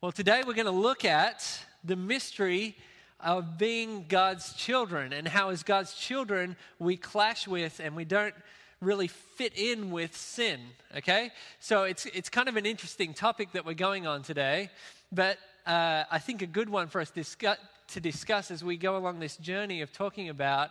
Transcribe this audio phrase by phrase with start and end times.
[0.00, 1.44] Well, today we're going to look at
[1.82, 2.76] the mystery
[3.18, 8.34] of being God's children and how, as God's children, we clash with and we don't
[8.80, 10.60] really fit in with sin.
[10.98, 11.32] Okay?
[11.58, 14.70] So it's, it's kind of an interesting topic that we're going on today,
[15.10, 17.58] but uh, I think a good one for us discuss,
[17.88, 20.70] to discuss as we go along this journey of talking about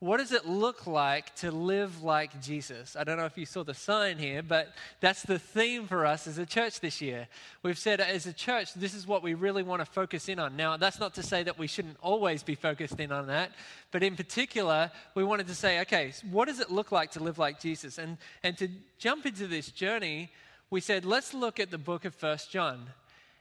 [0.00, 2.96] what does it look like to live like Jesus?
[2.96, 6.26] I don't know if you saw the sign here, but that's the theme for us
[6.26, 7.28] as a church this year.
[7.62, 10.56] We've said as a church, this is what we really want to focus in on.
[10.56, 13.52] Now, that's not to say that we shouldn't always be focused in on that,
[13.90, 17.38] but in particular, we wanted to say, okay, what does it look like to live
[17.38, 17.98] like Jesus?
[17.98, 20.30] And, and to jump into this journey,
[20.70, 22.86] we said, let's look at the book of First John.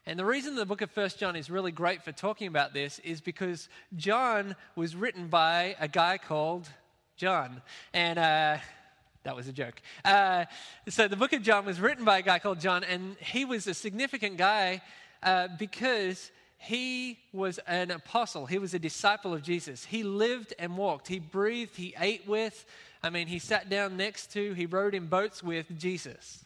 [0.05, 2.99] And the reason the book of First John is really great for talking about this
[2.99, 6.67] is because John was written by a guy called
[7.17, 7.61] John.
[7.93, 8.57] And uh,
[9.23, 9.81] that was a joke.
[10.03, 10.45] Uh,
[10.87, 13.67] so the book of John was written by a guy called John, and he was
[13.67, 14.81] a significant guy
[15.21, 18.45] uh, because he was an apostle.
[18.45, 19.85] He was a disciple of Jesus.
[19.85, 21.07] He lived and walked.
[21.07, 21.75] He breathed.
[21.75, 22.65] He ate with.
[23.01, 26.43] I mean, he sat down next to, he rode in boats with Jesus.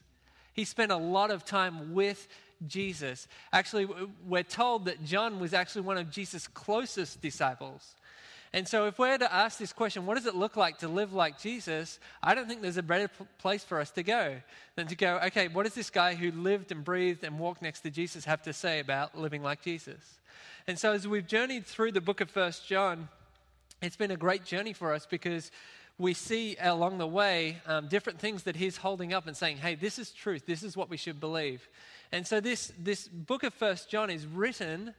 [0.54, 2.28] He spent a lot of time with
[2.68, 3.28] Jesus.
[3.52, 3.88] Actually,
[4.28, 7.96] we're told that John was actually one of Jesus' closest disciples.
[8.56, 11.12] And so, if we're to ask this question, what does it look like to live
[11.12, 12.00] like Jesus?
[12.22, 14.36] I don't think there's a better place for us to go
[14.76, 17.80] than to go, okay, what does this guy who lived and breathed and walked next
[17.82, 20.20] to Jesus have to say about living like Jesus?
[20.68, 23.10] And so, as we've journeyed through the book of First John,
[23.82, 25.50] it's been a great journey for us because
[25.98, 29.76] we see along the way um, different things that he's holding up and saying, hey,
[29.76, 30.46] this is truth.
[30.46, 31.68] This is what we should believe.
[32.14, 34.94] And so this, this book of First John is written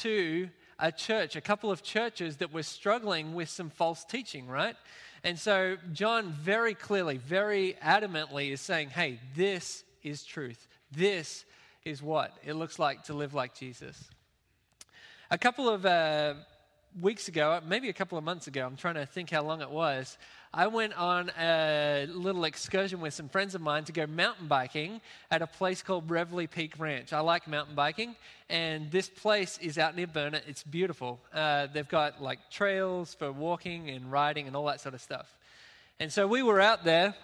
[0.00, 4.76] to a church, a couple of churches that were struggling with some false teaching, right?
[5.24, 10.68] And so John very clearly, very adamantly is saying, hey, this is truth.
[10.92, 11.46] This
[11.82, 14.10] is what it looks like to live like Jesus.
[15.30, 16.34] A couple of uh,
[17.00, 19.70] weeks ago, maybe a couple of months ago, I'm trying to think how long it
[19.70, 20.18] was,
[20.56, 25.00] I went on a little excursion with some friends of mine to go mountain biking
[25.28, 27.12] at a place called Reveille Peak Ranch.
[27.12, 28.14] I like mountain biking,
[28.48, 30.44] and this place is out near Burnet.
[30.46, 31.18] It's beautiful.
[31.32, 35.26] Uh, they've got like trails for walking and riding and all that sort of stuff.
[35.98, 37.16] And so we were out there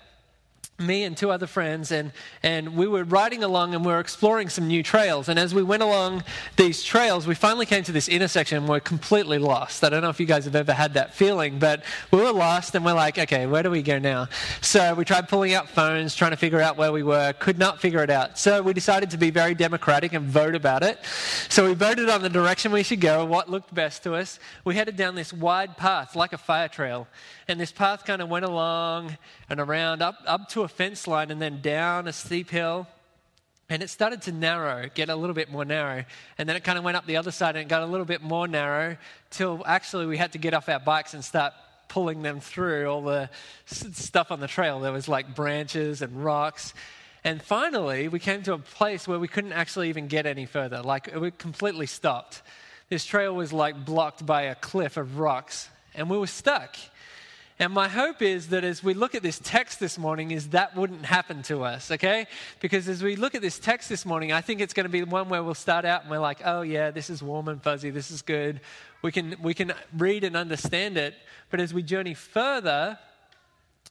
[0.80, 4.48] me and two other friends, and, and we were riding along and we were exploring
[4.48, 5.28] some new trails.
[5.28, 6.24] And as we went along
[6.56, 9.84] these trails, we finally came to this intersection and we're completely lost.
[9.84, 12.74] I don't know if you guys have ever had that feeling, but we were lost
[12.74, 14.28] and we're like, okay, where do we go now?
[14.60, 17.80] So we tried pulling out phones, trying to figure out where we were, could not
[17.80, 18.38] figure it out.
[18.38, 20.98] So we decided to be very democratic and vote about it.
[21.48, 24.38] So we voted on the direction we should go, what looked best to us.
[24.64, 27.06] We headed down this wide path, like a fire trail.
[27.48, 29.16] And this path kind of went along
[29.48, 32.86] and around up, up to a fence line and then down a steep hill.
[33.68, 36.04] And it started to narrow, get a little bit more narrow.
[36.38, 38.06] And then it kind of went up the other side and it got a little
[38.06, 38.96] bit more narrow
[39.30, 41.52] till actually we had to get off our bikes and start
[41.88, 43.28] pulling them through all the
[43.66, 44.80] stuff on the trail.
[44.80, 46.74] There was like branches and rocks.
[47.22, 50.82] And finally, we came to a place where we couldn't actually even get any further.
[50.82, 52.42] Like, we completely stopped.
[52.88, 56.76] This trail was like blocked by a cliff of rocks, and we were stuck.
[57.60, 60.74] And my hope is that as we look at this text this morning, is that
[60.74, 62.26] wouldn't happen to us, okay?
[62.58, 65.02] Because as we look at this text this morning, I think it's going to be
[65.02, 67.90] one where we'll start out and we're like, oh yeah, this is warm and fuzzy,
[67.90, 68.62] this is good.
[69.02, 71.14] We can, we can read and understand it.
[71.50, 72.98] But as we journey further,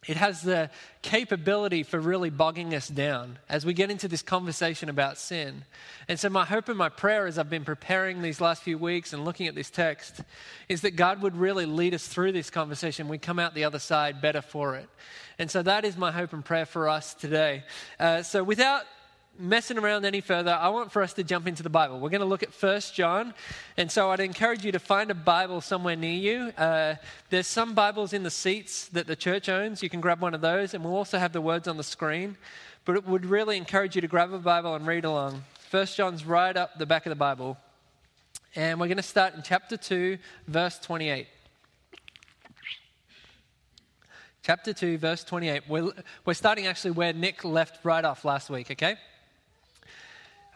[0.08, 0.70] it has the
[1.02, 5.66] capability for really bogging us down as we get into this conversation about sin.
[6.08, 9.12] And so, my hope and my prayer as I've been preparing these last few weeks
[9.12, 10.22] and looking at this text
[10.70, 13.10] is that God would really lead us through this conversation.
[13.10, 14.90] We come out the other side better for it.
[15.38, 17.64] And so, that is my hope and prayer for us today.
[18.00, 18.84] Uh, so, without
[19.40, 22.00] messing around any further, I want for us to jump into the Bible.
[22.00, 23.34] We're going to look at First John,
[23.78, 26.54] and so I'd encourage you to find a Bible somewhere near you.
[26.58, 26.96] Uh,
[27.30, 29.82] there's some Bibles in the seats that the church owns.
[29.82, 32.36] You can grab one of those, and we'll also have the words on the screen.
[32.84, 35.44] But it would really encourage you to grab a Bible and read along.
[35.70, 37.58] First John's right up the back of the Bible,
[38.56, 40.18] and we're going to start in chapter 2,
[40.48, 41.28] verse 28.
[44.44, 45.64] Chapter 2, verse 28.
[45.70, 45.92] We're,
[46.26, 48.98] we're starting actually where Nick left right off last week, okay?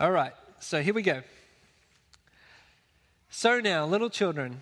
[0.04, 1.22] All right, so here we go.
[3.30, 4.58] So now, little children,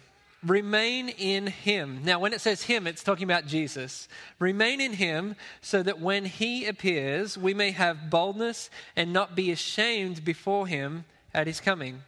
[0.46, 2.02] remain in him.
[2.04, 4.08] Now, when it says him, it's talking about Jesus.
[4.38, 9.52] Remain in him so that when he appears, we may have boldness and not be
[9.52, 12.04] ashamed before him at his coming.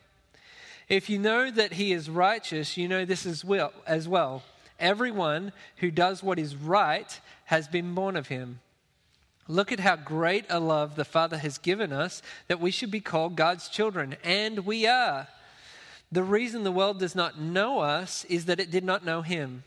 [0.87, 3.73] If you know that he is righteous, you know this as well.
[3.87, 4.43] As well.
[4.79, 8.59] Everyone who does what is right has been born of him.
[9.47, 13.01] Look at how great a love the Father has given us that we should be
[13.01, 15.27] called God's children, and we are.
[16.11, 19.63] The reason the world does not know us is that it did not know Him.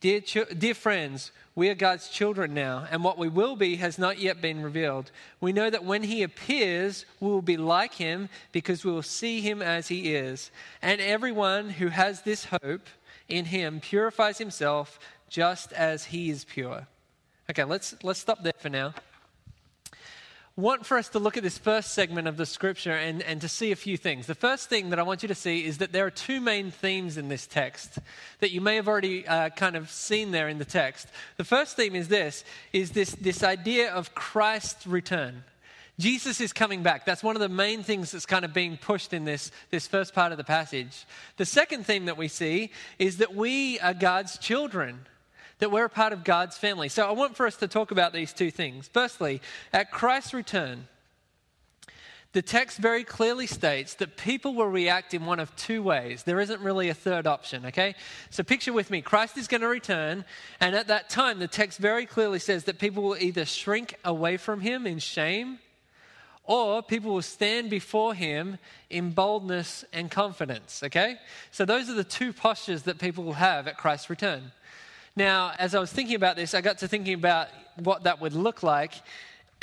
[0.00, 0.20] Dear,
[0.56, 4.42] dear friends, we are God's children now, and what we will be has not yet
[4.42, 5.10] been revealed.
[5.40, 9.40] We know that when He appears, we will be like Him because we will see
[9.40, 10.50] Him as He is.
[10.82, 12.88] And everyone who has this hope
[13.26, 14.98] in Him purifies himself
[15.30, 16.86] just as He is pure.
[17.48, 18.92] Okay, let's, let's stop there for now.
[20.56, 23.48] Want for us to look at this first segment of the scripture and, and to
[23.48, 24.26] see a few things.
[24.26, 26.72] The first thing that I want you to see is that there are two main
[26.72, 27.98] themes in this text
[28.40, 31.06] that you may have already uh, kind of seen there in the text.
[31.36, 35.44] The first theme is this is this, this idea of Christ's return.
[36.00, 37.06] Jesus is coming back.
[37.06, 40.14] That's one of the main things that's kind of being pushed in this, this first
[40.14, 41.06] part of the passage.
[41.36, 45.06] The second theme that we see is that we are God's children
[45.58, 46.88] that we're a part of God's family.
[46.88, 48.88] So I want for us to talk about these two things.
[48.92, 49.40] Firstly,
[49.72, 50.88] at Christ's return,
[52.32, 56.24] the text very clearly states that people will react in one of two ways.
[56.24, 57.94] There isn't really a third option, okay?
[58.28, 60.26] So picture with me Christ is going to return,
[60.60, 64.36] and at that time, the text very clearly says that people will either shrink away
[64.36, 65.60] from him in shame,
[66.44, 68.58] or people will stand before him
[68.90, 71.16] in boldness and confidence, okay?
[71.50, 74.52] So those are the two postures that people will have at Christ's return.
[75.18, 78.34] Now, as I was thinking about this, I got to thinking about what that would
[78.34, 78.92] look like.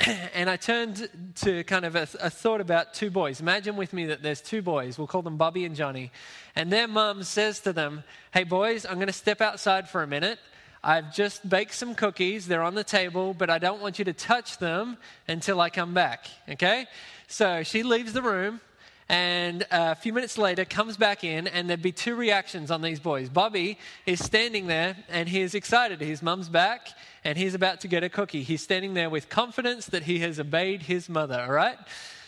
[0.34, 3.40] and I turned to kind of a, a, thought about two boys.
[3.40, 4.98] Imagine with me that there's two boys.
[4.98, 6.10] We'll call them Bobby and Johnny.
[6.56, 8.02] And their mom says to them,
[8.32, 10.40] Hey, boys, I'm going to step outside for a minute.
[10.82, 12.48] I've just baked some cookies.
[12.48, 14.96] They're on the table, but I don't want you to touch them
[15.28, 16.26] until I come back.
[16.48, 16.86] Okay?
[17.28, 18.60] So she leaves the room
[19.08, 23.00] and a few minutes later comes back in and there'd be two reactions on these
[23.00, 23.28] boys.
[23.28, 26.00] Bobby is standing there and he is excited.
[26.00, 26.88] His mum's back
[27.22, 28.42] and he's about to get a cookie.
[28.42, 31.76] He's standing there with confidence that he has obeyed his mother all right?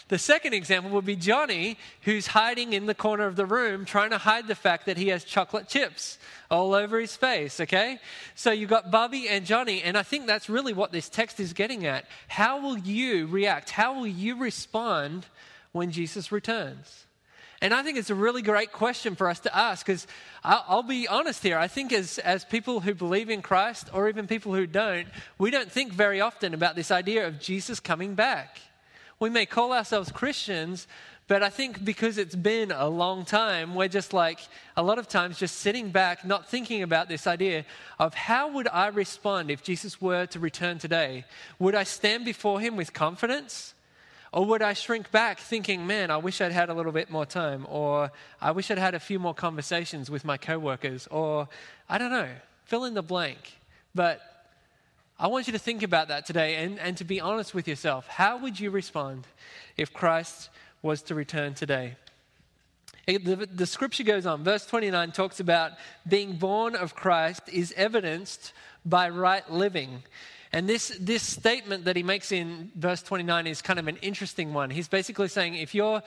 [0.08, 4.11] The second example would be johnny who's hiding in the corner of the room trying
[4.11, 6.19] to hide the fact that he has chocolate chips
[6.50, 7.99] all over his face okay?
[8.34, 11.55] So you've got bobby and johnny and i think that's really what this text is
[11.55, 12.05] getting at.
[12.28, 13.70] How will you react?
[13.70, 15.26] How will you respond
[15.76, 17.06] when Jesus returns?
[17.62, 20.06] And I think it's a really great question for us to ask because
[20.44, 21.58] I'll, be honest here.
[21.58, 25.06] I think as, as people who believe in Christ or even people who don't,
[25.38, 28.58] we don't think very often about this idea of Jesus coming back.
[29.19, 30.87] We may call ourselves Christians,
[31.28, 34.40] but I think because it's been a long time, we're just like
[34.76, 37.64] a lot of times just sitting back, not thinking about this idea
[37.99, 41.25] of how would I respond if Jesus were to return today?
[41.58, 43.73] Would I stand before him with confidence?
[44.36, 47.24] Or would I shrink back thinking, man, I wish I'd had a little bit more
[47.24, 47.66] time?
[47.70, 51.06] Or I wish I'd had a few more conversations with my coworkers?
[51.06, 51.48] Or
[51.88, 52.28] I don't know,
[52.66, 53.56] fill in the blank.
[53.94, 54.20] But
[55.18, 58.08] I want you to think about that today and, and to be honest with yourself.
[58.08, 59.26] How would you respond
[59.78, 60.50] if Christ
[60.82, 61.96] was to return today?
[63.06, 64.44] The, the, scripture goes on.
[64.44, 65.72] Verse 29 talks about
[66.06, 68.52] being born of Christ is evidenced
[68.84, 70.02] by right living.
[70.52, 74.54] And this, this statement that he makes in verse 29 is kind of an interesting
[74.54, 74.70] one.
[74.70, 76.02] He's basically saying if you're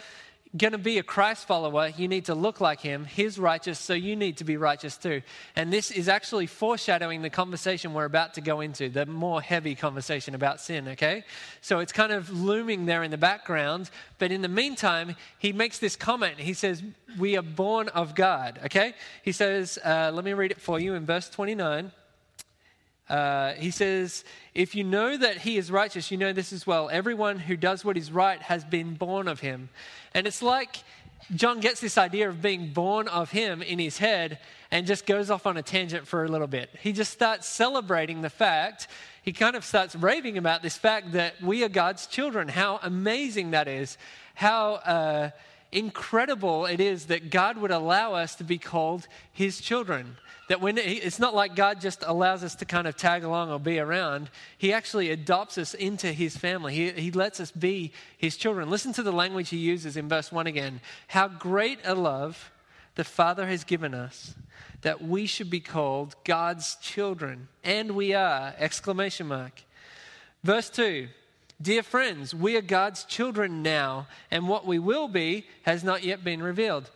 [0.57, 3.06] going to be a Christ follower, you need to look like him.
[3.06, 5.21] He's righteous, so you need to be righteous too.
[5.56, 9.75] And this is actually foreshadowing the conversation we're about to go into, the more heavy
[9.75, 11.24] conversation about sin, okay?
[11.62, 13.92] So it's kind of looming there in the background.
[14.18, 16.39] But in the meantime, he makes this comment.
[16.39, 16.81] He says,
[17.19, 18.95] We are born of God, okay?
[19.23, 21.92] He says, uh, let me read it for you in verse 29.
[23.09, 24.23] Uh, he says,
[24.54, 26.89] If you know that he is righteous, you know this as well.
[26.89, 29.69] Everyone who does what is right has been born of him.
[30.13, 30.78] And it's like
[31.35, 34.39] John gets this idea of being born of him in his head
[34.71, 36.69] and just goes off on a tangent for a little bit.
[36.81, 38.87] He just starts celebrating the fact,
[39.23, 42.47] he kind of starts raving about this fact that we are God's children.
[42.47, 43.97] How amazing that is.
[44.35, 44.73] How.
[44.75, 45.30] Uh,
[45.71, 50.18] incredible it is that God would allow us to be called his children.
[50.49, 53.59] That when it's not like God just allows us to kind of tag along or
[53.59, 56.73] be around, He actually adopts us into His family.
[56.73, 58.69] He, he lets us be His children.
[58.69, 60.81] Listen to the language He uses in verse 1 again.
[61.07, 62.51] How great a love
[62.95, 64.33] the Father has given us
[64.81, 67.47] that we should be called God's children.
[67.63, 68.53] And we are!
[68.57, 69.61] Exclamation mark.
[70.44, 71.09] Verse 2
[71.61, 76.23] Dear friends, we are God's children now, and what we will be has not yet
[76.23, 76.89] been revealed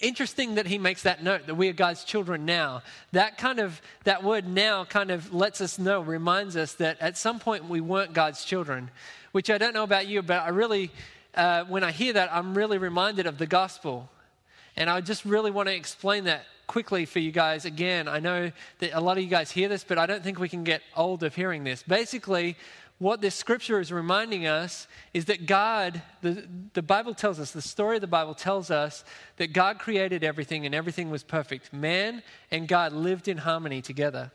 [0.00, 2.82] interesting that he makes that note that we are God's children now.
[3.12, 7.16] That kind of that word now kind of lets us know, reminds us that at
[7.16, 8.90] some point we weren't God's children.
[9.32, 10.90] Which I don't know about you, but I really,
[11.34, 14.08] uh, when I hear that, I'm really reminded of the gospel,
[14.76, 18.06] and I just really want to explain that quickly for you guys again.
[18.06, 20.48] I know that a lot of you guys hear this, but I don't think we
[20.48, 21.82] can get old of hearing this.
[21.82, 22.56] Basically,
[23.00, 27.62] what this scripture is reminding us is that God, the, the Bible tells us, the
[27.62, 29.06] story of the Bible tells us
[29.38, 31.72] that God created everything and everything was perfect.
[31.72, 34.30] Man and God lived in harmony together.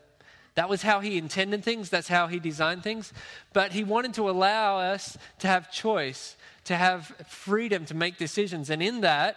[0.56, 3.12] That was how he intended things, that's how he designed things.
[3.52, 8.68] But he wanted to allow us to have choice, to have freedom to make decisions.
[8.68, 9.36] And in that,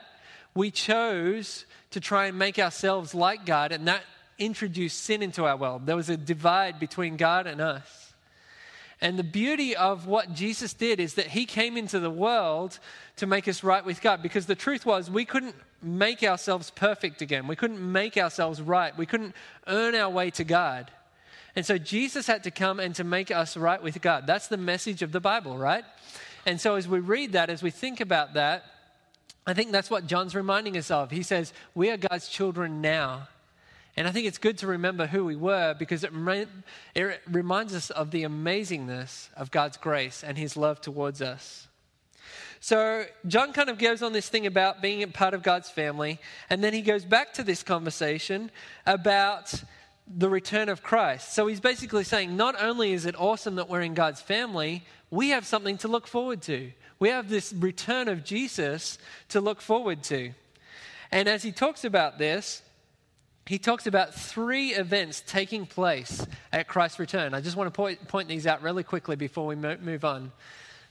[0.55, 4.01] we chose to try and make ourselves like God, and that
[4.39, 5.85] introduced sin into our world.
[5.85, 8.08] There was a divide between God and us.
[9.01, 12.79] And the beauty of what Jesus did is that he came into the world
[13.15, 17.21] to make us right with God because the truth was we couldn't make ourselves perfect
[17.21, 17.47] again.
[17.47, 18.97] We couldn't make ourselves right.
[18.97, 19.35] We couldn't
[19.67, 20.91] earn our way to God.
[21.55, 24.27] And so Jesus had to come and to make us right with God.
[24.27, 25.83] That's the message of the Bible, right?
[26.45, 28.65] And so as we read that, as we think about that,
[29.47, 31.09] I think that's what John's reminding us of.
[31.09, 33.29] He says, We are God's children now.
[33.99, 36.13] And I think it's good to remember who we were because it,
[36.95, 41.67] it reminds us of the amazingness of God's grace and his love towards us.
[42.61, 46.17] So, John kind of goes on this thing about being a part of God's family,
[46.49, 48.51] and then he goes back to this conversation
[48.85, 49.53] about
[50.07, 51.33] the return of Christ.
[51.33, 55.31] So, he's basically saying not only is it awesome that we're in God's family, we
[55.31, 56.71] have something to look forward to.
[56.99, 60.31] We have this return of Jesus to look forward to.
[61.11, 62.61] And as he talks about this,
[63.49, 67.33] he talks about three events taking place at Christ's return.
[67.33, 70.31] I just want to point, point these out really quickly before we move on.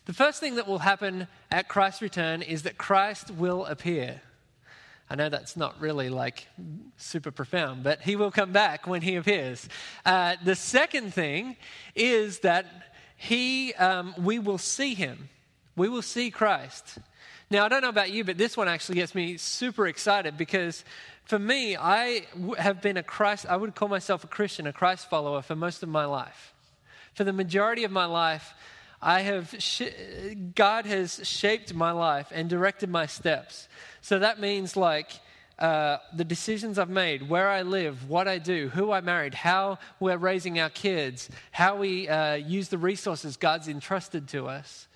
[0.07, 4.23] The first thing that will happen at Christ's return is that Christ will appear.
[5.09, 6.49] I know that's not really like
[6.97, 9.69] super profound, but he will come back when he appears.
[10.05, 11.55] Uh, the second thing
[11.95, 12.67] is that
[13.17, 15.29] he, um, we will see him.
[15.77, 16.99] We will see Christ.
[17.51, 20.85] Now, I don't know about you, but this one actually gets me super excited because
[21.29, 25.11] for me, I have been a Christ, I would call myself a Christian, a Christ
[25.11, 26.55] follower for most of my life.
[27.13, 28.55] For the majority of my life,
[29.03, 29.83] I have, sh-
[30.55, 33.69] God has shaped my life and directed my steps.
[34.01, 35.11] So that means like,
[35.59, 39.79] uh, the decisions I've made, where I live, what I do, who I married, how
[40.01, 44.89] we're raising our kids, how we uh, use the resources God's entrusted to us,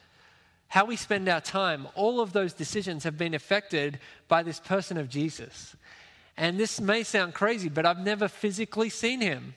[0.69, 3.99] how we spend our time, all of those decisions have been affected
[4.29, 5.77] by this person of Jesus.
[6.37, 9.55] And this may sound crazy, but I've never physically seen him.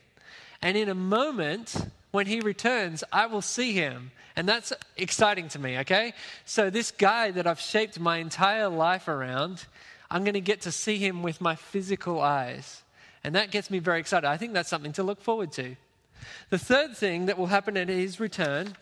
[0.61, 1.75] And in a moment,
[2.11, 4.11] when he returns, I will see him.
[4.35, 6.13] And that's exciting to me, okay?
[6.43, 9.65] So, this guy that I've shaped my entire life around,
[10.11, 12.83] I'm going to get to see him with my physical eyes.
[13.23, 14.27] And that gets me very excited.
[14.27, 15.75] I think that's something to look forward to.
[16.49, 18.75] The third thing that will happen at his return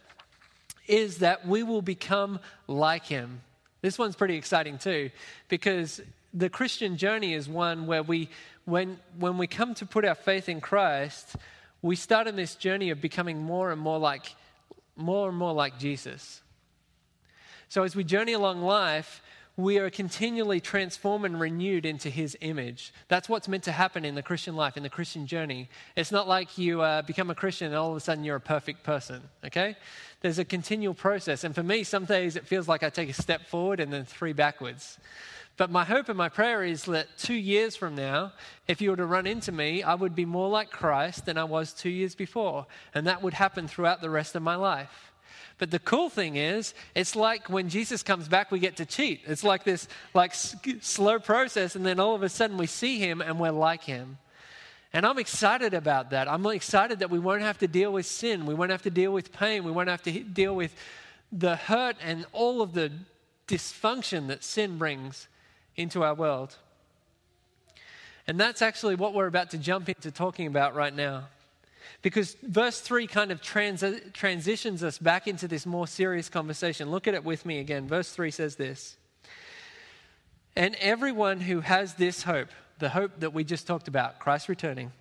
[0.88, 3.42] is that we will become like him.
[3.82, 5.12] This one's pretty exciting too,
[5.50, 6.02] because
[6.34, 8.30] the Christian journey is one where we,
[8.66, 11.36] when, when we come to put our faith in Christ,
[11.82, 14.36] we start on this journey of becoming more and more like,
[14.96, 16.42] more and more like Jesus.
[17.70, 19.22] So as we journey along life,
[19.56, 22.92] we are continually transformed and renewed into his image.
[23.08, 25.70] That's what's meant to happen in the Christian life, in the Christian journey.
[25.96, 28.42] It's not like you uh, become a Christian and all of a sudden you're a
[28.42, 29.76] perfect person, okay?
[30.22, 31.44] There's a continual process.
[31.44, 34.06] And for me, some days it feels like I take a step forward and then
[34.06, 34.98] three backwards.
[35.56, 38.34] But my hope and my prayer is that two years from now,
[38.68, 41.44] if you were to run into me, I would be more like Christ than I
[41.44, 42.66] was two years before.
[42.96, 45.12] And that would happen throughout the rest of my life.
[45.60, 49.22] But the cool thing is, it's like when Jesus comes back, we get to cheat.
[49.28, 53.22] It's like this like slow process, and then all of a sudden we see him
[53.22, 54.18] and we're like him.
[54.92, 56.28] And I'm excited about that.
[56.28, 58.46] I'm excited that we won't have to deal with sin.
[58.46, 59.64] We won't have to deal with pain.
[59.64, 60.76] We won't have to deal with
[61.32, 62.92] the hurt and all of the
[63.48, 65.28] dysfunction that sin brings
[65.76, 66.56] into our world.
[68.28, 71.26] And that's actually what we're about to jump into talking about right now.
[72.02, 76.92] Because verse 3 kind of trans- transitions us back into this more serious conversation.
[76.92, 77.88] Look at it with me again.
[77.88, 78.98] Verse 3 says this
[80.56, 82.50] And everyone who has this hope,
[82.80, 84.92] the hope that we just talked about, Christ returning,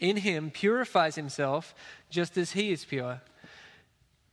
[0.00, 1.74] in him purifies himself
[2.10, 3.20] just as he is pure.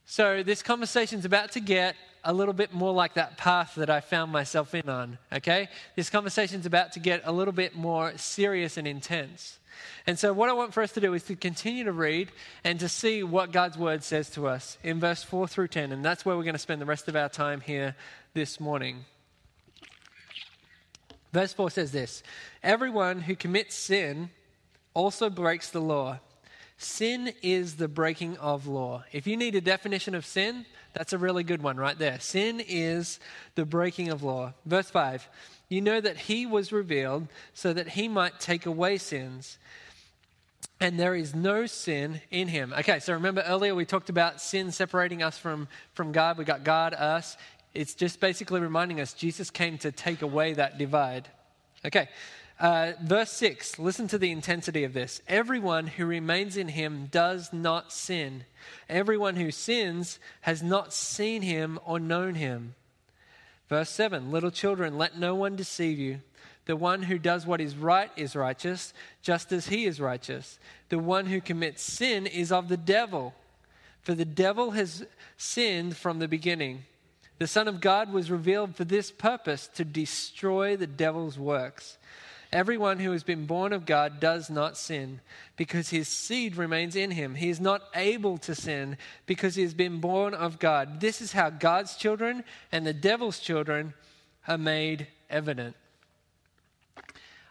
[0.06, 3.90] So, this conversation is about to get a little bit more like that path that
[3.90, 5.70] I found myself in on, okay?
[5.96, 9.60] This conversation is about to get a little bit more serious and intense.
[10.06, 12.32] And so, what I want for us to do is to continue to read
[12.64, 15.92] and to see what God's word says to us in verse 4 through 10.
[15.92, 17.96] And that's where we're going to spend the rest of our time here
[18.34, 19.06] this morning.
[21.32, 22.24] Verse 4 says this
[22.64, 24.32] Everyone who commits sin
[24.94, 26.20] also breaks the law.
[26.82, 29.04] Sin is the breaking of law.
[29.12, 32.22] If you need a definition of sin, that's a really good one right there.
[32.22, 33.20] Sin is
[33.56, 34.54] the breaking of law.
[34.66, 35.28] Verse 5
[35.68, 39.58] You know that he was revealed so that he might take away sins.
[40.80, 42.74] and there is no sin in him.
[42.80, 46.38] Okay, so remember earlier we talked about sin separating us from, from God.
[46.38, 47.36] We got God, us.
[47.74, 51.28] It's just basically reminding us Jesus came to take away that divide.
[51.86, 52.08] Okay,
[52.60, 55.22] uh, verse 6, listen to the intensity of this.
[55.28, 58.44] Everyone who remains in him does not sin.
[58.90, 62.76] Everyone who sins has not seen him or known him.
[63.70, 66.22] Verse 7, little children, let no one deceive you.
[66.66, 70.60] The one who does what is right is righteous, just as he is righteous.
[70.90, 73.34] The one who commits sin is of the devil,
[74.02, 75.06] for the devil has
[75.38, 76.84] sinned from the beginning.
[77.38, 81.98] The Son of God was revealed for this purpose to destroy the devil's works.
[82.52, 85.22] Everyone who has been born of God does not sin
[85.56, 87.36] because his seed remains in him.
[87.36, 91.00] He is not able to sin because he has been born of God.
[91.00, 93.94] This is how God's children and the devil's children
[94.48, 95.76] are made evident.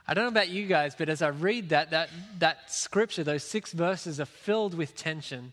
[0.08, 2.08] I don't know about you guys, but as I read that, that,
[2.40, 5.52] that scripture, those six verses are filled with tension.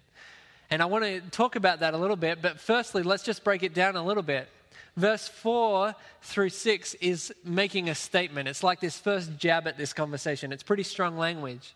[0.72, 3.62] And I want to talk about that a little bit, but firstly, let's just break
[3.62, 4.48] it down a little bit.
[4.96, 8.48] Verse 4 through 6 is making a statement.
[8.48, 10.52] It's like this first jab at this conversation.
[10.52, 11.76] It's pretty strong language.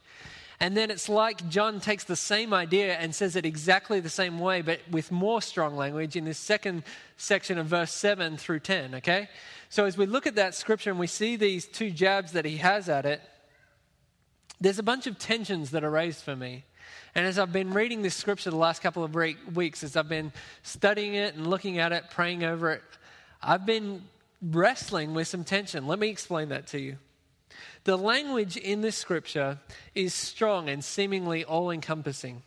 [0.61, 4.39] And then it's like John takes the same idea and says it exactly the same
[4.39, 6.83] way, but with more strong language in this second
[7.15, 9.29] section of verse 7 through 10, okay?
[9.69, 12.57] So as we look at that scripture and we see these two jabs that he
[12.57, 13.21] has at it,
[14.59, 16.65] there's a bunch of tensions that are raised for me.
[17.15, 20.31] And as I've been reading this scripture the last couple of weeks, as I've been
[20.63, 22.83] studying it and looking at it, praying over it,
[23.41, 24.03] I've been
[24.41, 25.87] wrestling with some tension.
[25.87, 26.97] Let me explain that to you.
[27.83, 29.59] The language in this scripture
[29.95, 32.43] is strong and seemingly all encompassing.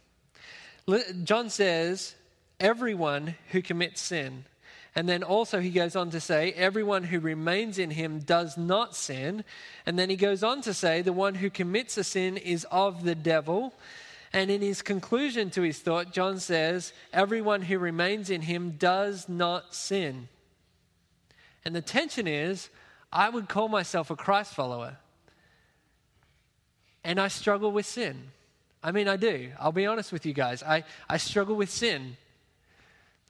[1.25, 2.15] John says,
[2.61, 4.45] Everyone who commits sin
[4.95, 8.95] and then also he goes on to say, everyone who remains in him does not
[8.95, 9.43] sin.
[9.87, 13.05] And then he goes on to say, the one who commits a sin is of
[13.05, 13.73] the devil.
[14.33, 19.29] And in his conclusion to his thought, John says, everyone who remains in him does
[19.29, 20.29] not sin.
[21.65, 22.71] And the tension is,
[23.13, 24.97] I would call myself a Christ follower.
[27.05, 28.31] And I struggle with sin.
[28.83, 29.53] I mean, I do.
[29.61, 30.63] I'll be honest with you guys.
[30.63, 32.17] I, I struggle with sin.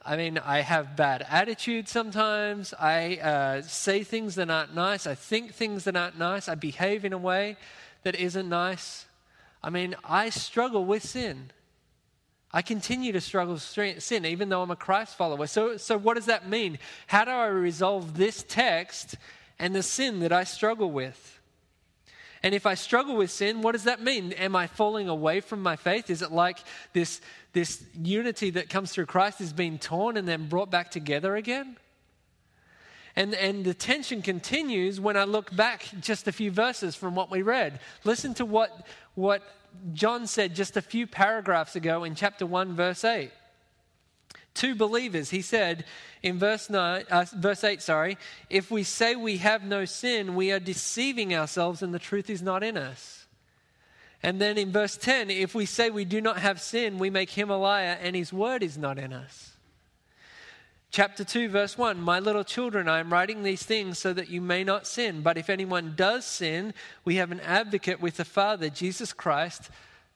[0.05, 2.75] I mean, I have bad attitudes sometimes.
[2.79, 5.07] I uh, say things that aren't nice.
[5.07, 6.49] I think things that aren't nice.
[6.49, 7.57] I behave in a way
[8.03, 9.07] that isn't nice.
[9.63, 11.51] I mean, I struggle with sin.
[12.53, 15.47] I continue to struggle with sin, even though I'm a Christ follower.
[15.47, 16.79] So, so what does that mean?
[17.07, 19.17] How do I resolve this text
[19.59, 21.41] and the sin that I struggle with?
[22.43, 24.33] And if I struggle with sin, what does that mean?
[24.33, 26.11] Am I falling away from my faith?
[26.11, 26.59] Is it like
[26.93, 27.21] this,
[27.53, 31.77] this unity that comes through Christ is being torn and then brought back together again?
[33.15, 37.31] And, and the tension continues when I look back just a few verses from what
[37.31, 37.81] we read.
[38.05, 39.43] Listen to what, what
[39.93, 43.31] John said just a few paragraphs ago in chapter 1, verse 8
[44.55, 45.31] two believers.
[45.31, 45.85] He said
[46.23, 48.19] in verse, nine, uh, verse 8, sorry,
[48.51, 52.43] if we say we have no sin, we are deceiving ourselves and the truth is
[52.43, 53.27] not in us.
[54.23, 57.31] And then in verse 10, if we say we do not have sin, we make
[57.31, 59.52] him a liar and his word is not in us.
[60.93, 64.43] Chapter 2, verse 1 My little children, I am writing these things so that you
[64.43, 65.23] may not sin.
[65.23, 66.75] But if anyone does sin,
[67.07, 69.71] we have an advocate with the Father, Jesus Christ,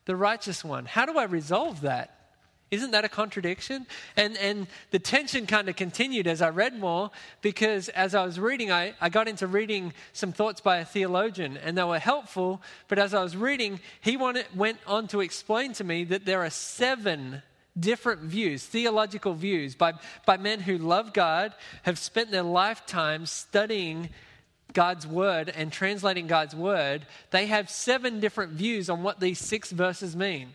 [0.05, 0.85] the righteous one.
[0.85, 2.13] How do I resolve that?
[2.71, 3.87] Isn't that a contradiction?
[4.19, 7.11] And, and the tension kind of continued as I read more
[7.41, 11.57] because as I was reading, I, I got into reading some thoughts by a theologian
[11.57, 12.61] and they were helpful.
[12.89, 16.45] But as I was reading, he wanted, went on to explain to me that there
[16.45, 17.41] are seven
[17.79, 24.11] different views, theological views, by, by men who love God, have spent their lifetime studying
[24.73, 27.07] God's word and translating God's word.
[27.31, 30.55] They have seven different views on what these six verses mean.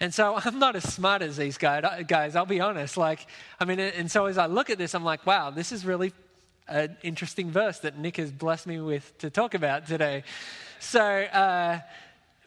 [0.00, 2.96] And so I'm not as smart as these guys, guys, I'll be honest.
[2.96, 3.26] Like,
[3.60, 6.12] I mean, and so as I look at this, I'm like, wow, this is really
[6.68, 10.24] an interesting verse that Nick has blessed me with to talk about today.
[10.78, 11.80] So, uh,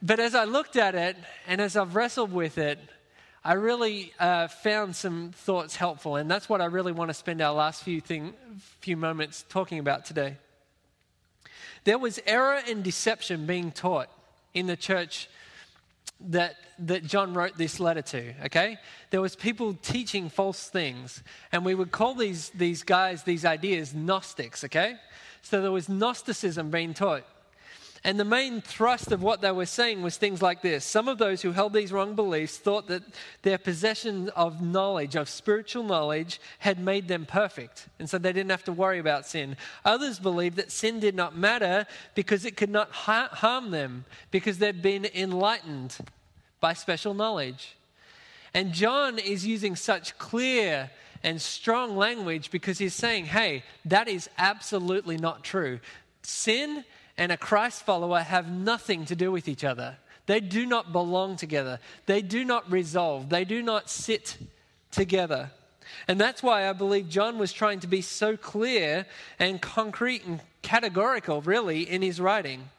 [0.02, 2.80] but as I looked at it and as I've wrestled with it,
[3.46, 7.44] I really uh, found some thoughts helpful, and that's what I really want to spend
[7.44, 8.34] our last few thing,
[8.80, 10.38] few moments talking about today.
[11.84, 14.10] There was error and deception being taught
[14.56, 15.30] in the church
[16.22, 18.80] that, that John wrote this letter to, okay?
[19.12, 23.94] There was people teaching false things, and we would call these, these guys, these ideas,
[23.94, 24.96] Gnostics, okay?
[25.44, 27.24] So there was Gnosticism being taught.
[28.06, 31.18] And the main thrust of what they were saying was things like this Some of
[31.18, 33.02] those who held these wrong beliefs thought that
[33.42, 37.88] their possession of knowledge, of spiritual knowledge, had made them perfect.
[37.98, 39.58] And so they didn't have to worry about sin.
[39.84, 44.84] Others believed that sin did not matter because it could not harm them, because they'd
[44.84, 45.98] been enlightened
[46.60, 47.76] by special knowledge.
[48.54, 50.92] And John is using such clear
[51.24, 55.80] and strong language because he's saying, hey, that is absolutely not true.
[56.22, 56.86] Sin
[57.18, 59.98] and a Christ follower have nothing to do with each other.
[60.26, 61.80] They do not belong together.
[62.08, 63.30] They do not resolve.
[63.30, 64.38] They do not sit
[64.92, 65.52] together.
[66.08, 69.06] And that's why I believe John was trying to be so clear
[69.40, 72.70] and concrete and categorical, really, in his writing.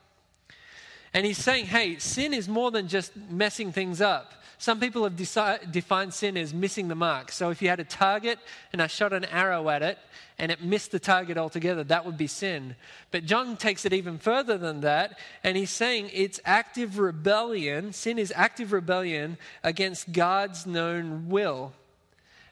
[1.14, 4.33] And he's saying, hey, sin is more than just messing things up.
[4.59, 7.31] Some people have defined sin as missing the mark.
[7.31, 8.38] So if you had a target
[8.73, 9.99] and I shot an arrow at it
[10.38, 12.75] and it missed the target altogether, that would be sin.
[13.11, 17.92] But John takes it even further than that, and he's saying it's active rebellion.
[17.92, 21.73] Sin is active rebellion against God's known will.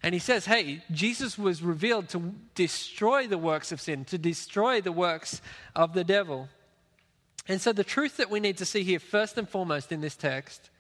[0.03, 4.83] And he says, hey, Jesus was revealed to destroy the works of sin, to destroy
[4.83, 5.41] the works
[5.75, 6.51] of the devil.
[7.49, 10.17] And so, the truth that we need to see here, first and foremost, in this
[10.17, 10.71] text,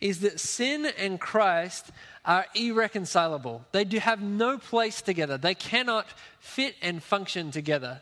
[0.00, 1.90] is that sin and Christ
[2.24, 3.64] are irreconcilable.
[3.72, 6.06] They do have no place together, they cannot
[6.38, 8.00] fit and function together.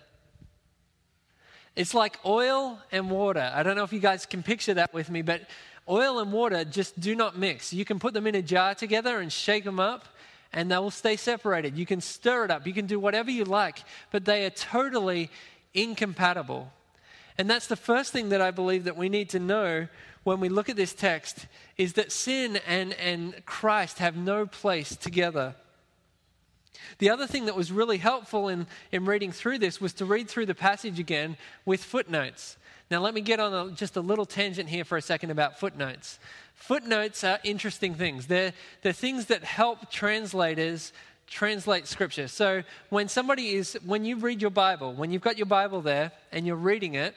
[1.76, 3.50] It's like oil and water.
[3.52, 5.42] I don't know if you guys can picture that with me, but
[5.88, 7.72] oil and water just do not mix.
[7.72, 10.04] You can put them in a jar together and shake them up,
[10.52, 11.76] and they will stay separated.
[11.76, 15.30] You can stir it up, you can do whatever you like, but they are totally
[15.74, 16.72] incompatible.
[17.36, 19.88] And that's the first thing that I believe that we need to know
[20.24, 24.96] when we look at this text is that sin and, and Christ have no place
[24.96, 25.54] together.
[26.98, 30.28] The other thing that was really helpful in, in reading through this was to read
[30.28, 32.56] through the passage again with footnotes.
[32.90, 35.58] Now, let me get on a, just a little tangent here for a second about
[35.58, 36.18] footnotes.
[36.54, 40.92] Footnotes are interesting things, they're, they're things that help translators
[41.26, 42.28] translate scripture.
[42.28, 46.12] So, when somebody is, when you read your Bible, when you've got your Bible there
[46.30, 47.14] and you're reading it,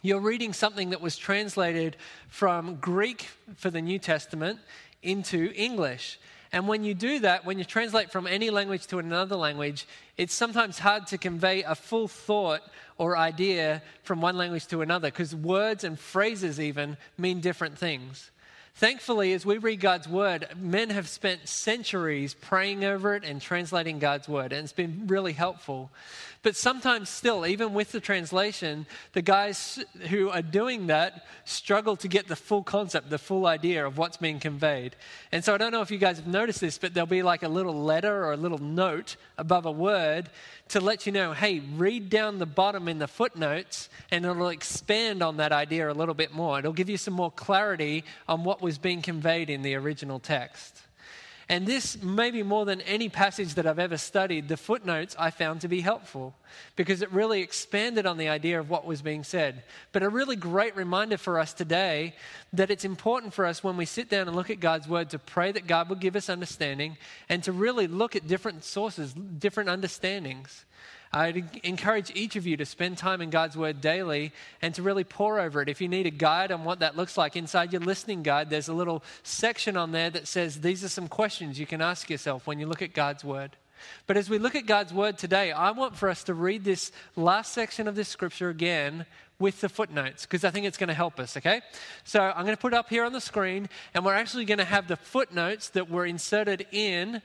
[0.00, 1.96] you're reading something that was translated
[2.28, 4.58] from Greek for the New Testament
[5.02, 6.18] into English.
[6.52, 9.86] And when you do that, when you translate from any language to another language,
[10.18, 12.62] it's sometimes hard to convey a full thought
[12.98, 18.30] or idea from one language to another because words and phrases even mean different things.
[18.74, 23.98] Thankfully, as we read God's word, men have spent centuries praying over it and translating
[23.98, 25.90] God's word, and it's been really helpful.
[26.42, 32.08] But sometimes, still, even with the translation, the guys who are doing that struggle to
[32.08, 34.96] get the full concept, the full idea of what's being conveyed.
[35.30, 37.44] And so, I don't know if you guys have noticed this, but there'll be like
[37.44, 40.30] a little letter or a little note above a word
[40.72, 45.22] to let you know hey, read down the bottom in the footnotes, and it'll expand
[45.22, 46.58] on that idea a little bit more.
[46.58, 50.80] It'll give you some more clarity on what was being conveyed in the original text.
[51.52, 55.60] And this, maybe more than any passage that I've ever studied, the footnotes I found
[55.60, 56.34] to be helpful
[56.76, 59.62] because it really expanded on the idea of what was being said.
[59.92, 62.14] But a really great reminder for us today
[62.54, 65.18] that it's important for us when we sit down and look at God's word to
[65.18, 66.96] pray that God will give us understanding
[67.28, 70.64] and to really look at different sources, different understandings.
[71.14, 75.04] I'd encourage each of you to spend time in God's Word daily and to really
[75.04, 75.68] pour over it.
[75.68, 78.68] If you need a guide on what that looks like, inside your listening guide, there's
[78.68, 82.46] a little section on there that says these are some questions you can ask yourself
[82.46, 83.56] when you look at God's Word.
[84.06, 86.92] But as we look at God's Word today, I want for us to read this
[87.14, 89.04] last section of this scripture again
[89.38, 91.60] with the footnotes because I think it's going to help us, okay?
[92.04, 94.64] So I'm going to put up here on the screen, and we're actually going to
[94.64, 97.20] have the footnotes that were inserted in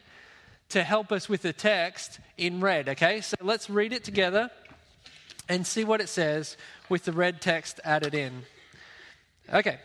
[0.70, 3.22] to help us with the text in red, okay?
[3.22, 4.52] So let's read it together
[5.50, 6.58] and see what it says
[6.90, 8.44] with the red text added in.
[9.54, 9.80] Okay.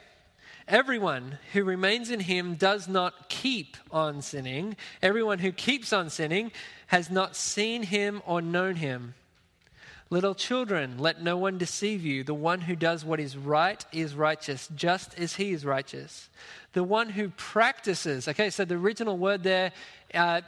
[0.68, 4.76] Everyone who remains in him does not keep on sinning.
[5.02, 6.52] Everyone who keeps on sinning
[6.86, 9.14] has not seen him or known him.
[10.12, 12.22] Little children, let no one deceive you.
[12.22, 16.28] The one who does what is right is righteous, just as he is righteous.
[16.74, 19.72] The one who practices, okay, so the original word there
[20.12, 20.42] uh,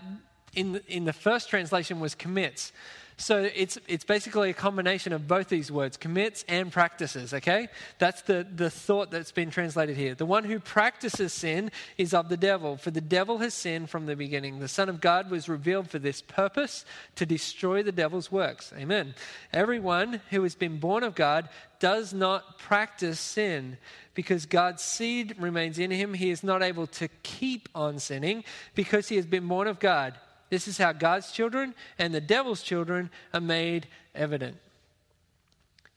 [0.54, 2.72] in, in the first translation was commits.
[3.16, 7.68] So it's, it's basically a combination of both these words, commits and practices, okay?
[7.98, 10.16] That's the, the thought that's been translated here.
[10.16, 14.06] The one who practices sin is of the devil, for the devil has sinned from
[14.06, 14.58] the beginning.
[14.58, 18.72] The Son of God was revealed for this purpose, to destroy the devil's works.
[18.76, 19.14] Amen.
[19.52, 21.48] Everyone who has been born of God
[21.78, 23.78] does not practice sin
[24.14, 26.14] because God's seed remains in him.
[26.14, 28.42] He is not able to keep on sinning
[28.74, 30.14] because he has been born of God.
[30.50, 34.56] This is how God's children and the devil's children are made evident.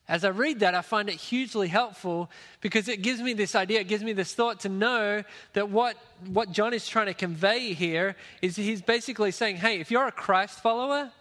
[0.10, 2.32] As I read that, I find it hugely helpful
[2.62, 5.98] because it gives me this idea, it gives me this thought to know that what,
[6.28, 10.12] what John is trying to convey here is he's basically saying, hey, if you're a
[10.14, 11.12] Christ follower,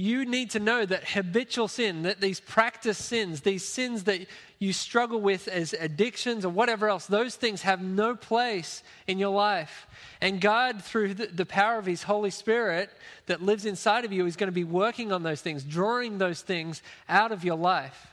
[0.00, 4.26] you need to know that habitual sin, that these practice sins, these sins that
[4.58, 9.28] you struggle with as addictions or whatever else, those things have no place in your
[9.28, 9.86] life.
[10.22, 12.90] And God, through the power of His Holy Spirit
[13.26, 16.40] that lives inside of you, is going to be working on those things, drawing those
[16.40, 18.09] things out of your life.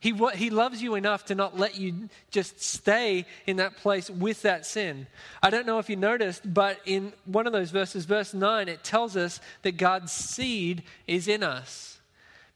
[0.00, 4.42] He, he loves you enough to not let you just stay in that place with
[4.42, 5.06] that sin.
[5.42, 8.82] I don't know if you noticed, but in one of those verses, verse 9, it
[8.82, 11.98] tells us that God's seed is in us.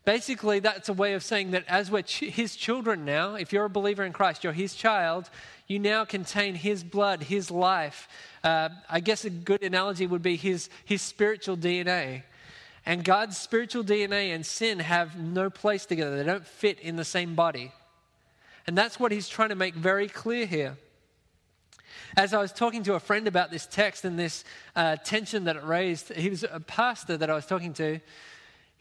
[0.06, 3.64] Basically, that's a way of saying that as we're ch- his children now, if you're
[3.66, 5.28] a believer in Christ, you're his child,
[5.66, 8.08] you now contain his blood, his life.
[8.42, 12.22] Uh, I guess a good analogy would be his, his spiritual DNA.
[12.86, 17.04] And God's spiritual DNA and sin have no place together, they don't fit in the
[17.04, 17.72] same body.
[18.66, 20.76] And that's what he's trying to make very clear here.
[22.16, 24.44] As I was talking to a friend about this text and this
[24.76, 28.00] uh, tension that it raised, he was a pastor that I was talking to.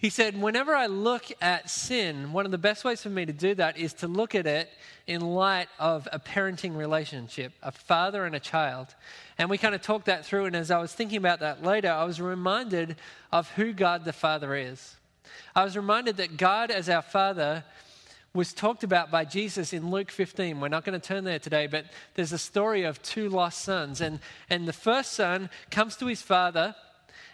[0.04, 3.32] He said, Whenever I look at sin, one of the best ways for me to
[3.32, 4.70] do that is to look at it
[5.08, 8.96] in light of a parenting relationship, a father and a child.
[9.38, 10.44] And we kind of talked that through.
[10.44, 12.98] And as I was thinking about that later, I was reminded
[13.32, 14.98] of who God the Father is.
[15.56, 17.64] I was reminded that God, as our Father,
[18.34, 20.60] was talked about by Jesus in Luke 15.
[20.60, 21.86] We're not going to turn there today, but
[22.16, 24.02] there's a story of two lost sons.
[24.02, 26.76] And, and the first son comes to his father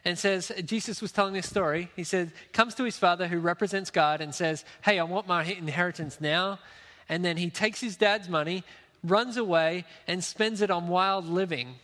[0.06, 1.92] and says, Jesus was telling this story.
[1.96, 5.44] He said, comes to his father who represents God and says, Hey, I want my
[5.44, 6.60] inheritance now.
[7.08, 8.64] And then he takes his dad's money,
[9.04, 11.76] runs away, and spends it on wild living.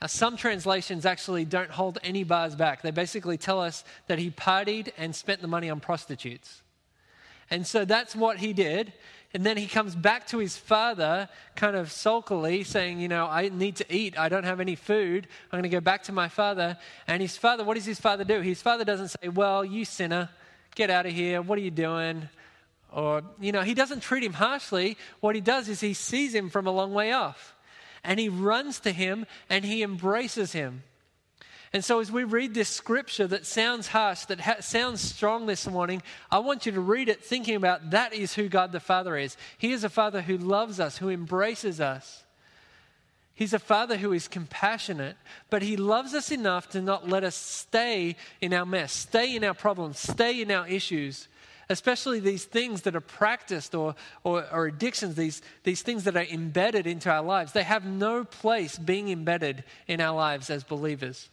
[0.00, 2.82] Now, some translations actually don't hold any bars back.
[2.82, 6.62] They basically tell us that he partied and spent the money on prostitutes.
[7.50, 8.92] And so that's what he did.
[9.34, 13.48] And then he comes back to his father, kind of sulkily, saying, You know, I
[13.48, 14.16] need to eat.
[14.16, 15.26] I don't have any food.
[15.50, 16.78] I'm going to go back to my father.
[17.08, 18.40] And his father, what does his father do?
[18.40, 20.30] His father doesn't say, Well, you sinner,
[20.76, 21.42] get out of here.
[21.42, 22.28] What are you doing?
[22.92, 24.96] Or, you know, he doesn't treat him harshly.
[25.18, 27.56] What he does is he sees him from a long way off.
[28.04, 30.84] And he runs to him and he embraces him.
[31.74, 35.66] And so, as we read this scripture that sounds harsh, that ha- sounds strong this
[35.66, 39.16] morning, I want you to read it thinking about that is who God the Father
[39.16, 39.36] is.
[39.58, 42.22] He is a Father who loves us, who embraces us.
[43.34, 45.16] He's a Father who is compassionate,
[45.50, 49.42] but He loves us enough to not let us stay in our mess, stay in
[49.42, 51.26] our problems, stay in our issues.
[51.68, 56.26] Especially these things that are practiced or, or, or addictions, these, these things that are
[56.30, 57.50] embedded into our lives.
[57.50, 61.30] They have no place being embedded in our lives as believers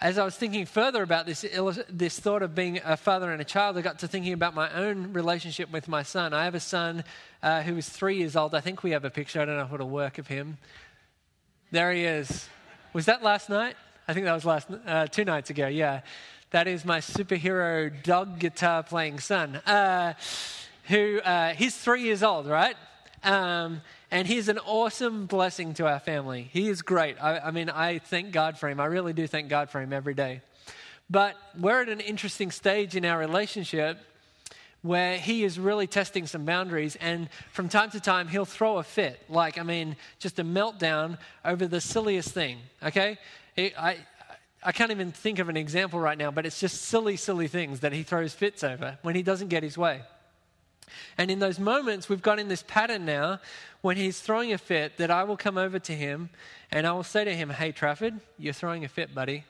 [0.00, 1.44] as I was thinking further about this,
[1.90, 4.72] this thought of being a father and a child, I got to thinking about my
[4.72, 6.32] own relationship with my son.
[6.32, 7.04] I have a son
[7.42, 8.54] uh, who is three years old.
[8.54, 9.42] I think we have a picture.
[9.42, 10.56] I don't know if it'll work of him.
[11.70, 12.48] There he is.
[12.94, 13.76] Was that last night?
[14.08, 15.68] I think that was last uh, two nights ago.
[15.68, 16.00] Yeah,
[16.50, 19.56] that is my superhero dog guitar playing son.
[19.56, 20.14] Uh,
[20.84, 22.74] who uh, he's three years old, right?
[23.22, 26.48] Um, and he's an awesome blessing to our family.
[26.52, 27.16] He is great.
[27.22, 28.80] I, I mean, I thank God for him.
[28.80, 30.42] I really do thank God for him every day.
[31.08, 33.98] But we're at an interesting stage in our relationship
[34.82, 36.96] where he is really testing some boundaries.
[36.96, 39.20] And from time to time, he'll throw a fit.
[39.28, 43.18] Like, I mean, just a meltdown over the silliest thing, okay?
[43.58, 43.98] I,
[44.62, 47.80] I can't even think of an example right now, but it's just silly, silly things
[47.80, 50.00] that he throws fits over when he doesn't get his way.
[51.18, 53.40] And in those moments, we've got in this pattern now
[53.80, 56.30] when he's throwing a fit that I will come over to him
[56.70, 59.44] and I will say to him, Hey, Trafford, you're throwing a fit, buddy.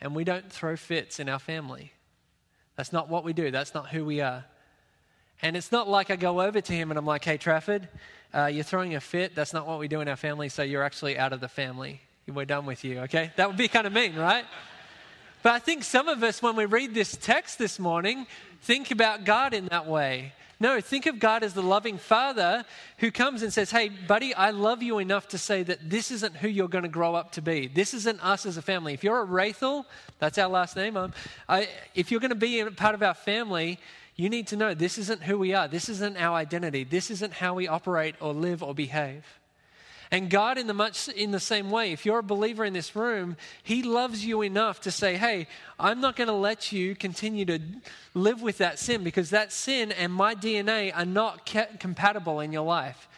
[0.00, 1.92] And we don't throw fits in our family.
[2.76, 4.44] That's not what we do, that's not who we are.
[5.40, 7.88] And it's not like I go over to him and I'm like, Hey, Trafford,
[8.34, 9.34] uh, you're throwing a fit.
[9.34, 12.00] That's not what we do in our family, so you're actually out of the family.
[12.26, 13.32] We're done with you, okay?
[13.36, 14.44] That would be kind of mean, right?
[15.42, 18.26] But I think some of us, when we read this text this morning,
[18.62, 20.32] think about God in that way.
[20.60, 22.64] No, think of God as the loving father
[22.98, 26.36] who comes and says, Hey, buddy, I love you enough to say that this isn't
[26.36, 27.66] who you're going to grow up to be.
[27.66, 28.94] This isn't us as a family.
[28.94, 29.84] If you're a Rachel,
[30.20, 31.12] that's our last name, um,
[31.48, 33.80] I, if you're going to be a part of our family,
[34.14, 35.66] you need to know this isn't who we are.
[35.66, 36.84] This isn't our identity.
[36.84, 39.24] This isn't how we operate or live or behave.
[40.12, 42.94] And God, in the much in the same way, if you're a believer in this
[42.94, 45.48] room, He loves you enough to say, "Hey,
[45.80, 47.58] I'm not going to let you continue to
[48.12, 51.46] live with that sin because that sin and my DNA are not
[51.80, 53.08] compatible in your life.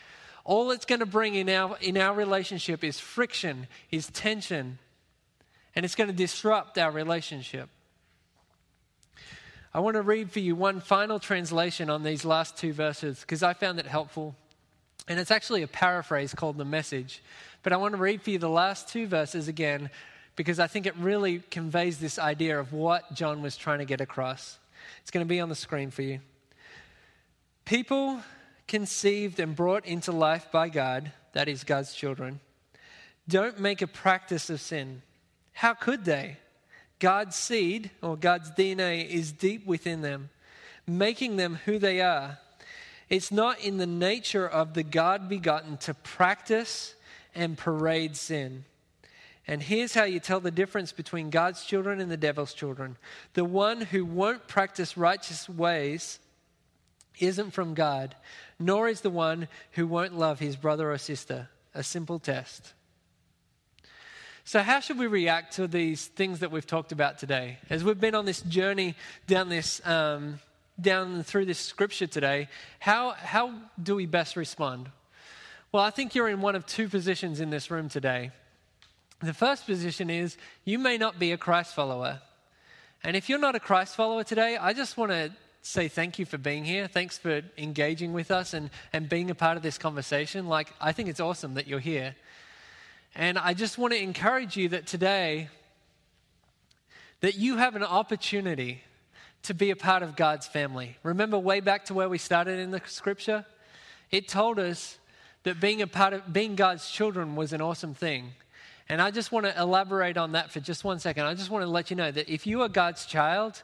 [0.44, 4.78] All it's going to bring in our in our relationship is friction, is tension,
[5.74, 7.70] and it's going to disrupt our relationship."
[9.76, 13.42] I want to read for you one final translation on these last two verses because
[13.42, 14.36] I found it helpful.
[15.08, 17.22] And it's actually a paraphrase called The Message.
[17.62, 19.90] But I want to read for you the last two verses again
[20.36, 24.00] because I think it really conveys this idea of what John was trying to get
[24.00, 24.58] across.
[25.02, 26.20] It's going to be on the screen for you.
[27.64, 28.20] People
[28.66, 32.40] conceived and brought into life by God, that is God's children,
[33.28, 35.02] don't make a practice of sin.
[35.52, 36.38] How could they?
[36.98, 40.30] God's seed or God's DNA is deep within them,
[40.86, 42.38] making them who they are.
[43.08, 46.94] It's not in the nature of the God begotten to practice
[47.34, 48.64] and parade sin.
[49.46, 52.96] And here's how you tell the difference between God's children and the devil's children.
[53.34, 56.18] The one who won't practice righteous ways
[57.18, 58.16] isn't from God,
[58.58, 61.48] nor is the one who won't love his brother or sister.
[61.74, 62.72] A simple test.
[64.46, 67.58] So, how should we react to these things that we've talked about today?
[67.70, 68.94] As we've been on this journey
[69.26, 70.38] down this, um,
[70.80, 72.48] down through this scripture today,
[72.80, 74.90] how how do we best respond?
[75.72, 78.30] Well, I think you're in one of two positions in this room today.
[79.20, 82.20] The first position is you may not be a Christ follower,
[83.02, 85.32] and if you're not a Christ follower today, I just want to
[85.62, 86.86] say thank you for being here.
[86.86, 90.46] Thanks for engaging with us and, and being a part of this conversation.
[90.46, 92.14] Like, I think it's awesome that you're here.
[93.14, 95.48] And I just want to encourage you that today,
[97.20, 98.82] that you have an opportunity
[99.44, 100.96] to be a part of God's family.
[101.02, 103.44] Remember way back to where we started in the scripture?
[104.10, 104.98] It told us
[105.44, 108.32] that being a part of being God's children was an awesome thing.
[108.88, 111.24] And I just want to elaborate on that for just one second.
[111.24, 113.62] I just want to let you know that if you are God's child,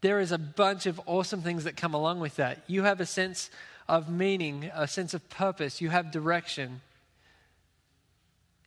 [0.00, 2.64] there is a bunch of awesome things that come along with that.
[2.66, 3.50] You have a sense
[3.88, 6.80] of meaning, a sense of purpose, you have direction.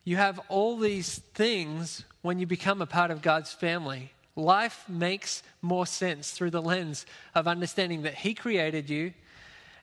[0.04, 4.12] You have all these things when you become a part of God's family.
[4.36, 9.14] Life makes more sense through the lens of understanding that He created you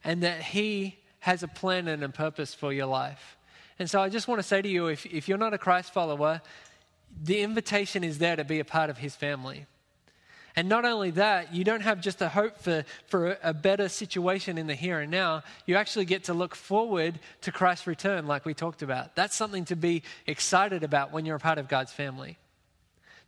[0.05, 3.37] and that He has a plan and a purpose for your life.
[3.79, 5.93] And so I just want to say to you if, if you're not a Christ
[5.93, 6.43] follower,
[7.23, 9.67] the invitation is there to be a part of His family.
[10.55, 14.59] And not only that, you don't have just a hope for, for a better situation
[14.59, 15.43] in the here and now.
[15.65, 19.15] You actually get to look forward to Christ's return, like we talked about.
[19.15, 22.37] That's something to be excited about when you're a part of God's family.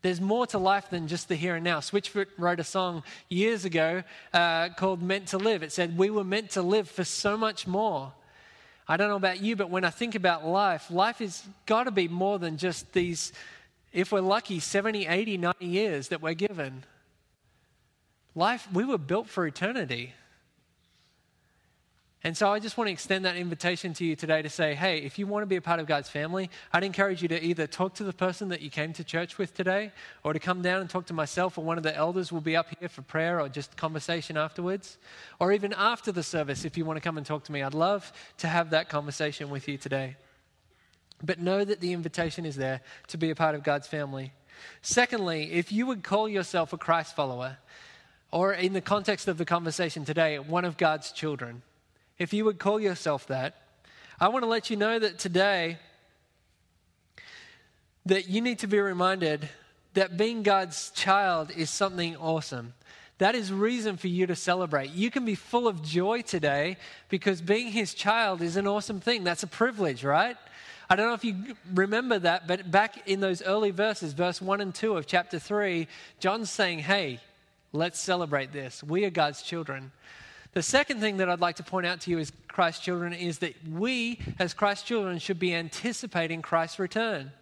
[0.04, 1.80] There's more to life than just the here and now.
[1.80, 4.02] Switchfoot wrote a song years ago
[4.34, 5.62] uh, called Meant to Live.
[5.62, 8.12] It said, We were meant to live for so much more.
[8.86, 11.90] I don't know about you, but when I think about life, life has got to
[11.90, 13.32] be more than just these,
[13.94, 16.84] if we're lucky, 70, 80, 90 years that we're given.
[18.34, 20.12] Life, we were built for eternity.
[22.26, 25.00] And so I just want to extend that invitation to you today to say, hey,
[25.00, 27.66] if you want to be a part of God's family, I'd encourage you to either
[27.66, 30.80] talk to the person that you came to church with today or to come down
[30.80, 33.42] and talk to myself or one of the elders will be up here for prayer
[33.42, 34.96] or just conversation afterwards.
[35.38, 37.74] Or even after the service, if you want to come and talk to me, I'd
[37.74, 40.16] love to have that conversation with you today.
[41.22, 44.32] But know that the invitation is there to be a part of God's family.
[44.80, 47.58] Secondly, if you would call yourself a Christ follower,
[48.30, 51.62] or in the context of the conversation today, one of God's children,
[52.18, 53.54] if you would call yourself that,
[54.20, 55.78] I want to let you know that today
[58.06, 59.48] that you need to be reminded
[59.94, 62.74] that being God's child is something awesome.
[63.18, 64.90] That is reason for you to celebrate.
[64.90, 66.76] You can be full of joy today
[67.08, 69.24] because being his child is an awesome thing.
[69.24, 70.36] That's a privilege, right?
[70.90, 74.60] I don't know if you remember that, but back in those early verses, verse 1
[74.60, 77.20] and 2 of chapter 3, John's saying, Hey,
[77.74, 78.84] Let's celebrate this.
[78.84, 79.90] We are God's children.
[80.54, 83.40] The second thing that I'd like to point out to you as Christ's children is
[83.40, 87.32] that we, as Christ's children, should be anticipating Christ's return.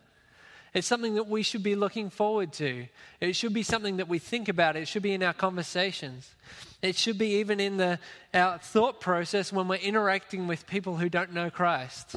[0.72, 2.86] It's something that we should be looking forward to.
[3.20, 4.76] It should be something that we think about.
[4.76, 6.34] It should be in our conversations.
[6.80, 7.98] It should be even in the,
[8.32, 12.16] our thought process when we're interacting with people who don't know Christ,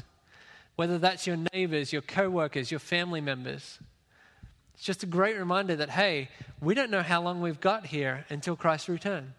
[0.77, 3.79] whether that's your neighbors, your co workers, your family members.
[4.75, 6.29] It's just a great reminder that, hey,
[6.61, 9.33] we don't know how long we've got here until Christ's return.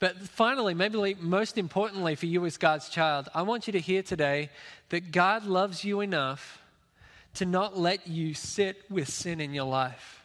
[0.00, 4.02] But finally, maybe most importantly for you as God's child, I want you to hear
[4.02, 4.50] today
[4.90, 6.62] that God loves you enough
[7.34, 10.22] to not let you sit with sin in your life.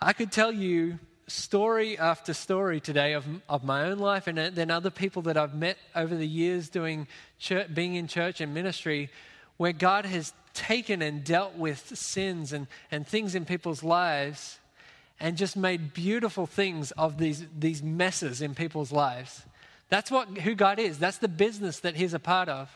[0.00, 4.50] I could tell you story after story today of, of my own life and uh,
[4.50, 7.08] then other people that I've met over the years doing
[7.40, 9.10] church, being in church and ministry
[9.56, 14.58] where God has taken and dealt with sins and, and things in people's lives
[15.20, 19.42] and just made beautiful things of these, these messes in people's lives.
[19.88, 20.98] That's what, who God is.
[20.98, 22.68] That's the business that He's a part of.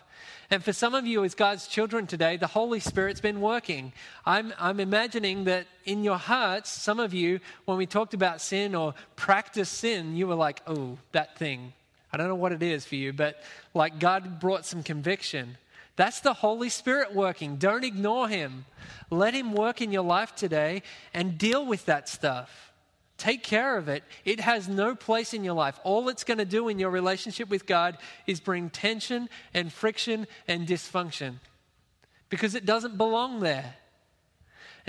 [0.51, 3.93] And for some of you, as God's children today, the Holy Spirit's been working.
[4.25, 8.75] I'm, I'm imagining that in your hearts, some of you, when we talked about sin
[8.75, 11.73] or practice sin, you were like, oh, that thing.
[12.13, 13.41] I don't know what it is for you, but
[13.75, 15.57] like God brought some conviction.
[15.97, 17.57] That's the Holy Spirit working.
[17.57, 18.65] Don't ignore Him.
[19.11, 20.83] Let Him work in your life today
[21.13, 22.73] and deal with that stuff.
[23.17, 24.03] Take care of it.
[24.25, 25.79] It has no place in your life.
[25.85, 30.27] All it's going to do in your relationship with God is bring tension and friction
[30.49, 31.35] and dysfunction
[32.31, 33.75] because it doesn't belong there.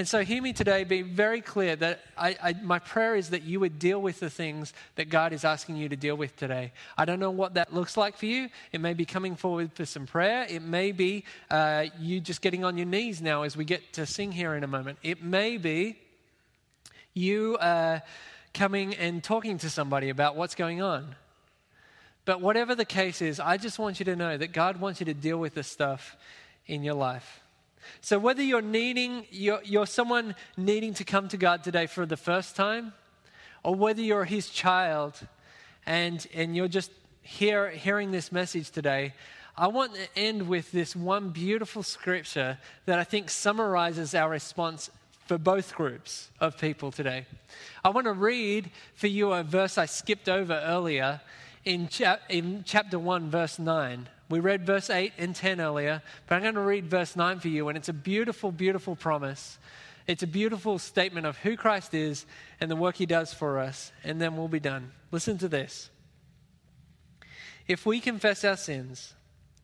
[0.02, 3.44] And so, hear me today be very clear that I, I, my prayer is that
[3.44, 6.74] you would deal with the things that God is asking you to deal with today.
[6.98, 8.50] I don't know what that looks like for you.
[8.72, 10.48] It may be coming forward for some prayer.
[10.50, 14.08] It may be uh, you just getting on your knees now as we get to
[14.08, 14.98] sing here in a moment.
[15.04, 16.00] It may be
[17.14, 18.00] you uh,
[18.56, 21.16] coming and talking to somebody about what's going on.
[22.26, 25.06] But whatever the case is, I just want you to know that God wants you
[25.06, 26.18] to deal with this stuff
[26.66, 27.41] in your life.
[28.02, 32.18] So whether you're needing, you're, you're someone needing to come to God today for the
[32.18, 32.94] first time,
[33.64, 35.20] or whether you're His child
[35.86, 39.14] and, and you're just hear, hearing this message today,
[39.58, 44.90] I want to end with this one beautiful scripture that I think summarizes our response
[45.28, 47.26] for both groups of people today.
[47.84, 51.22] I want to read for you a verse I skipped over earlier
[51.64, 54.10] in, chap- in chapter 1, verse 9.
[54.32, 57.50] We read verse 8 and 10 earlier, but I'm going to read verse 9 for
[57.50, 59.60] you, and it's a beautiful, beautiful promise.
[60.08, 62.26] It's a beautiful statement of who Christ is
[62.62, 64.94] and the work he does for us, and then we'll be done.
[65.12, 65.90] Listen to this.
[67.68, 69.14] If we confess our sins,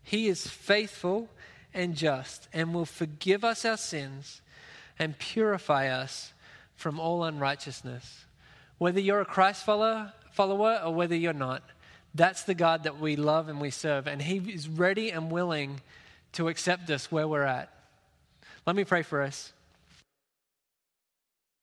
[0.04, 1.30] he is faithful
[1.74, 4.42] and just and will forgive us our sins
[5.00, 6.34] and purify us
[6.76, 8.26] from all unrighteousness.
[8.80, 11.64] Whether you're a Christ follower, follower or whether you're not,
[12.18, 14.08] that's the God that we love and we serve.
[14.08, 15.82] And He is ready and willing
[16.34, 17.72] to accept us where we're at.
[18.66, 19.54] Let me pray for us.